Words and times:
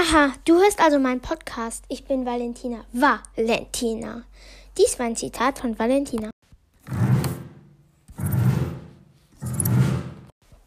Aha, 0.00 0.32
du 0.44 0.54
hörst 0.60 0.78
also 0.78 1.00
meinen 1.00 1.20
Podcast. 1.20 1.84
Ich 1.88 2.04
bin 2.04 2.24
Valentina. 2.24 2.84
Valentina. 2.92 4.22
Dies 4.76 4.96
war 4.96 5.06
ein 5.06 5.16
Zitat 5.16 5.58
von 5.58 5.76
Valentina. 5.76 6.30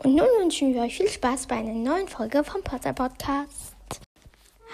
Und 0.03 0.15
nun 0.15 0.27
wünschen 0.41 0.73
wir 0.73 0.81
euch 0.81 0.97
viel 0.97 1.07
Spaß 1.07 1.47
bei 1.47 1.55
einer 1.55 1.71
neuen 1.71 2.09
Folge 2.09 2.43
vom 2.43 2.61
Potter 2.61 2.91
Podcast. 2.91 3.77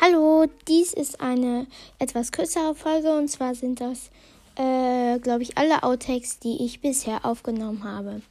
Hallo, 0.02 0.48
dies 0.68 0.92
ist 0.94 1.22
eine 1.22 1.68
etwas 2.00 2.32
kürzere 2.32 2.74
Folge 2.74 3.16
und 3.16 3.28
zwar 3.28 3.54
sind 3.54 3.80
das, 3.80 4.10
äh, 4.56 5.20
glaube 5.20 5.44
ich, 5.44 5.56
alle 5.56 5.84
Outtakes, 5.84 6.40
die 6.40 6.66
ich 6.66 6.82
bisher 6.82 7.24
aufgenommen 7.26 7.84
habe. 7.84 8.24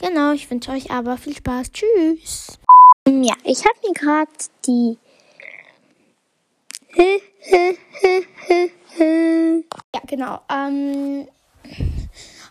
Genau, 0.00 0.32
ich 0.32 0.50
wünsche 0.50 0.72
euch 0.72 0.90
aber 0.90 1.16
viel 1.16 1.36
Spaß. 1.36 1.70
Tschüss. 1.70 2.58
Ja, 3.06 3.34
ich 3.44 3.64
habe 3.64 3.78
mir 3.86 3.92
gerade 3.92 4.32
die 4.66 4.98
ja, 9.94 10.00
genau. 10.06 10.40
Ähm, 10.50 11.28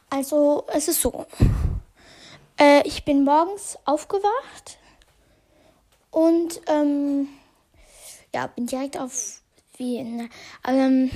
also, 0.09 0.66
es 0.73 0.88
ist 0.88 1.02
so. 1.02 1.25
Äh, 2.59 2.88
ich 2.88 3.05
bin 3.05 3.23
morgens 3.23 3.77
aufgewacht 3.85 4.80
und 6.12 6.62
ähm, 6.67 7.30
ja, 8.34 8.48
bin 8.48 8.66
direkt 8.66 8.98
auf 8.98 9.41
wie 9.77 9.98
in, 9.98 10.30
ähm, 10.67 11.09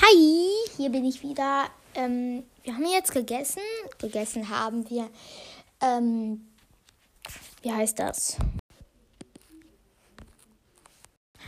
Hi, 0.00 0.48
hier 0.76 0.90
bin 0.90 1.04
ich 1.04 1.22
wieder. 1.22 1.66
Ähm, 1.94 2.44
wir 2.62 2.74
haben 2.74 2.86
jetzt 2.86 3.12
gegessen. 3.12 3.62
Gegessen 3.98 4.48
haben 4.48 4.88
wir. 4.88 5.10
Ähm, 5.82 6.48
wie 7.62 7.72
heißt 7.72 7.98
das? 7.98 8.38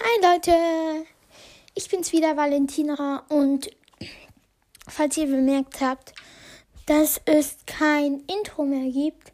Hi 0.06 0.20
Leute, 0.20 1.06
ich 1.74 1.88
bin's 1.88 2.12
wieder, 2.12 2.36
Valentina. 2.36 3.24
Und 3.30 3.70
falls 4.86 5.16
ihr 5.16 5.24
bemerkt 5.24 5.80
habt, 5.80 6.12
dass 6.84 7.22
es 7.24 7.56
kein 7.64 8.20
Intro 8.26 8.66
mehr 8.66 8.92
gibt, 8.92 9.32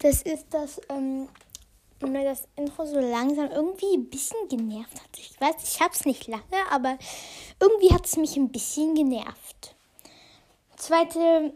das 0.00 0.20
ist 0.20 0.48
das, 0.50 0.78
ähm, 0.90 1.30
mir 2.00 2.22
das 2.22 2.46
Intro 2.54 2.84
so 2.84 3.00
langsam 3.00 3.50
irgendwie 3.50 3.96
ein 3.96 4.10
bisschen 4.10 4.46
genervt 4.50 4.94
hat. 4.94 5.08
Ich 5.16 5.40
weiß, 5.40 5.54
ich 5.64 5.80
hab's 5.80 6.04
nicht 6.04 6.26
lange, 6.26 6.42
aber 6.70 6.98
irgendwie 7.58 7.94
hat 7.94 8.04
es 8.04 8.18
mich 8.18 8.36
ein 8.36 8.52
bisschen 8.52 8.94
genervt. 8.94 9.74
Zweite 10.76 11.54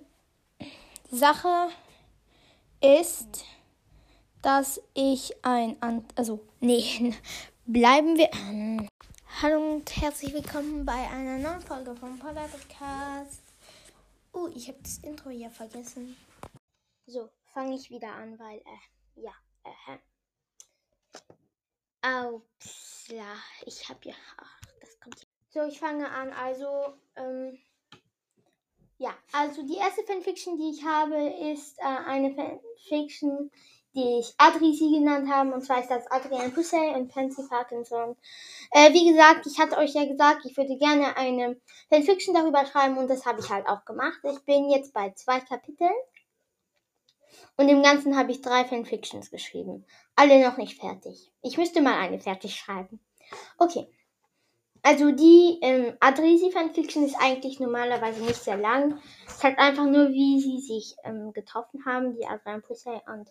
Sache 1.10 1.69
ist, 2.80 3.44
dass 4.41 4.80
ich 4.94 5.34
ein, 5.42 5.76
also, 6.14 6.41
nee, 6.60 7.12
bleiben 7.69 8.16
wir. 8.16 8.30
Hallo 9.42 9.74
und 9.74 9.94
herzlich 9.94 10.33
willkommen 10.33 10.86
bei 10.86 11.06
einer 11.11 11.36
neuen 11.36 11.61
Folge 11.61 11.94
vom 11.94 12.19
Polar 12.19 12.48
Podcast. 12.48 13.42
Oh, 14.33 14.48
ich 14.55 14.69
habe 14.69 14.78
das 14.83 14.97
Intro 14.98 15.28
hier 15.28 15.50
vergessen. 15.50 16.16
So, 17.05 17.28
fange 17.52 17.75
ich 17.75 17.91
wieder 17.91 18.10
an, 18.14 18.38
weil, 18.38 18.56
äh, 18.60 19.20
ja, 19.20 19.33
äh, 19.64 19.98
Upsla, 22.33 23.36
ich 23.66 23.86
habe 23.86 24.00
ja, 24.03 24.14
ach, 24.38 24.60
das 24.80 24.98
kommt 24.98 25.19
hier. 25.19 25.28
So, 25.50 25.69
ich 25.69 25.78
fange 25.78 26.08
an, 26.08 26.32
also, 26.32 26.94
ähm, 27.16 27.58
ja, 28.97 29.14
also 29.32 29.62
die 29.62 29.77
erste 29.77 30.05
Fanfiction, 30.05 30.56
die 30.56 30.70
ich 30.70 30.84
habe, 30.84 31.16
ist 31.53 31.78
äh, 31.80 31.82
eine 31.82 32.34
Fanfiction, 32.34 33.50
die 33.98 34.20
ich 34.20 34.34
Adrisi 34.38 34.91
genannt 34.91 35.28
habe. 35.30 35.52
Und 35.52 35.62
zwar 35.62 35.80
ist 35.80 35.91
das 35.91 36.08
Adrian 36.10 36.52
Pussey 36.52 36.94
und 36.94 37.08
Pansy 37.08 37.42
Parkinson. 37.48 38.16
Äh, 38.70 38.92
wie 38.92 39.10
gesagt, 39.10 39.46
ich 39.46 39.58
hatte 39.58 39.77
euch 39.77 39.94
ja 39.94 40.04
gesagt, 40.04 40.44
ich 40.44 40.56
würde 40.56 40.77
gerne 40.77 41.16
eine 41.16 41.60
Fanfiction 41.91 42.34
darüber 42.34 42.64
schreiben 42.64 42.96
und 42.96 43.08
das 43.08 43.26
habe 43.26 43.41
ich 43.41 43.50
halt 43.50 43.66
auch 43.66 43.84
gemacht. 43.84 44.19
Ich 44.22 44.41
bin 44.44 44.70
jetzt 44.70 44.92
bei 44.94 45.10
zwei 45.10 45.41
Kapiteln. 45.41 45.91
Und 47.56 47.69
im 47.69 47.82
Ganzen 47.82 48.16
habe 48.16 48.31
ich 48.31 48.41
drei 48.41 48.64
Fanfictions 48.64 49.31
geschrieben. 49.31 49.84
Alle 50.15 50.41
noch 50.41 50.56
nicht 50.59 50.80
fertig. 50.80 51.32
Ich 51.42 51.59
müsste 51.59 51.82
mal 51.82 51.98
eine 51.98 52.20
fertig 52.20 52.54
schreiben. 52.54 53.00
Okay. 53.59 53.88
Also 54.82 55.10
die 55.10 55.59
ähm, 55.60 55.97
Adresi 55.98 56.53
Fanfiction 56.53 57.04
ist 57.04 57.16
eigentlich 57.19 57.59
normalerweise 57.59 58.22
nicht 58.22 58.42
sehr 58.42 58.56
lang. 58.56 59.00
Es 59.26 59.42
hat 59.42 59.59
einfach 59.59 59.86
nur, 59.86 60.10
wie 60.10 60.41
sie 60.41 60.60
sich 60.60 60.94
ähm, 61.03 61.32
getroffen 61.32 61.84
haben, 61.84 62.15
die 62.15 62.26
Adrian 62.26 62.62
Pussey 62.62 62.97
und 63.12 63.28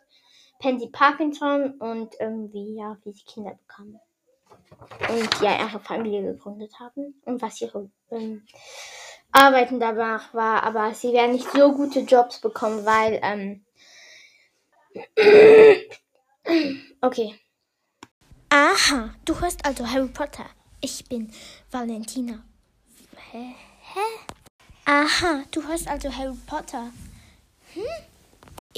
Pansy 0.59 0.88
Parkinson 0.88 1.72
und 1.79 2.16
irgendwie, 2.19 2.75
ja, 2.75 2.97
wie 3.03 3.12
sie 3.12 3.23
Kinder 3.25 3.56
bekamen. 3.56 4.00
Und 5.09 5.41
ja, 5.41 5.59
ihre 5.59 5.79
Familie 5.79 6.23
gegründet 6.23 6.73
haben 6.79 7.22
und 7.25 7.41
was 7.41 7.62
ihre 7.62 7.90
ähm, 8.12 8.45
Arbeiten 9.31 9.79
danach 9.79 10.34
war. 10.34 10.63
Aber 10.63 10.94
sie 10.94 11.13
werden 11.13 11.34
nicht 11.34 11.50
so 11.51 11.72
gute 11.73 12.01
Jobs 12.01 12.40
bekommen, 12.40 12.85
weil, 12.85 13.19
ähm, 13.23 13.66
okay. 17.01 17.40
Aha, 18.50 19.13
du 19.25 19.40
hörst 19.40 19.66
also 19.66 19.85
Harry 19.85 20.07
Potter. 20.07 20.46
Ich 20.81 21.06
bin 21.07 21.31
Valentina. 21.72 22.44
Hä? 23.31 23.56
Hä? 23.94 24.00
Aha, 24.85 25.44
du 25.51 25.67
hörst 25.67 25.88
also 25.88 26.09
Harry 26.16 26.38
Potter. 26.47 26.91
Hm? 27.73 28.06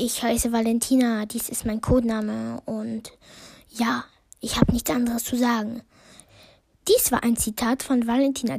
Ich 0.01 0.23
heiße 0.23 0.53
Valentina, 0.53 1.25
dies 1.25 1.49
ist 1.49 1.65
mein 1.65 1.81
Codename 1.81 2.61
und 2.63 3.11
ja, 3.69 4.05
ich 4.39 4.55
habe 4.55 4.71
nichts 4.71 4.89
anderes 4.89 5.25
zu 5.25 5.35
sagen. 5.35 5.81
Dies 6.87 7.11
war 7.11 7.21
ein 7.21 7.35
Zitat 7.35 7.83
von 7.83 8.07
Valentina. 8.07 8.57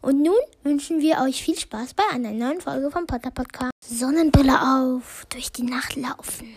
Und 0.00 0.22
nun 0.22 0.36
wünschen 0.62 1.00
wir 1.00 1.18
euch 1.22 1.42
viel 1.42 1.58
Spaß 1.58 1.94
bei 1.94 2.04
einer 2.12 2.30
neuen 2.30 2.60
Folge 2.60 2.88
vom 2.92 3.04
Potter 3.08 3.32
Podcast. 3.32 3.72
Sonnenbrille 3.84 4.60
auf, 4.62 5.26
durch 5.30 5.50
die 5.50 5.64
Nacht 5.64 5.96
laufen 5.96 6.54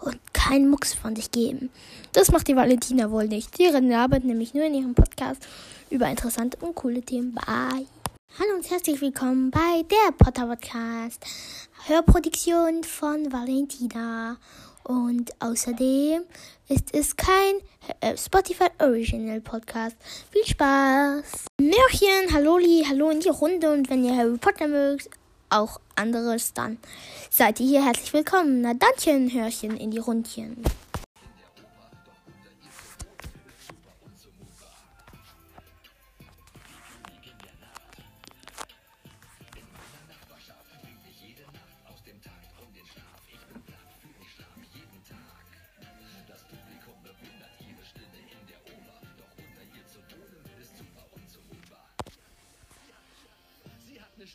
und 0.00 0.18
keinen 0.32 0.70
Mucks 0.70 0.94
von 0.94 1.14
sich 1.14 1.30
geben. 1.30 1.68
Das 2.14 2.32
macht 2.32 2.48
die 2.48 2.56
Valentina 2.56 3.10
wohl 3.10 3.28
nicht. 3.28 3.54
Sie 3.58 3.68
arbeitet 3.94 4.24
nämlich 4.24 4.54
nur 4.54 4.64
in 4.64 4.72
ihrem 4.72 4.94
Podcast 4.94 5.46
über 5.90 6.08
interessante 6.08 6.56
und 6.64 6.74
coole 6.74 7.02
Themen. 7.02 7.34
Bye. 7.34 7.86
Hallo 8.36 8.54
und 8.54 8.70
herzlich 8.70 9.00
willkommen 9.00 9.50
bei 9.50 9.82
der 9.90 10.12
Potter 10.12 10.46
Podcast, 10.46 11.24
Hörproduktion 11.86 12.84
von 12.84 13.32
Valentina. 13.32 14.36
Und 14.84 15.32
außerdem 15.40 16.22
ist 16.68 16.94
es 16.94 17.16
kein 17.16 17.54
äh, 18.00 18.16
Spotify 18.16 18.68
Original 18.80 19.40
Podcast. 19.40 19.96
Viel 20.30 20.46
Spaß! 20.46 21.24
Märchen, 21.60 22.32
Halloli, 22.32 22.84
hallo 22.88 23.10
in 23.10 23.20
die 23.20 23.28
Runde 23.28 23.72
und 23.72 23.90
wenn 23.90 24.04
ihr 24.04 24.14
Harry 24.14 24.36
Potter 24.38 24.68
mögt, 24.68 25.10
auch 25.50 25.80
anderes, 25.96 26.52
dann 26.52 26.78
seid 27.30 27.58
ihr 27.58 27.66
hier 27.66 27.84
herzlich 27.84 28.12
willkommen. 28.12 28.60
Na 28.60 28.74
Dannchen, 28.74 29.32
Hörchen 29.32 29.76
in 29.76 29.90
die 29.90 29.98
Rundchen. 29.98 30.62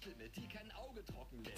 Stimme, 0.03 0.27
die 0.35 0.49
kein 0.49 0.69
Auge 0.73 1.01
trocken 1.05 1.45
lässt. 1.45 1.51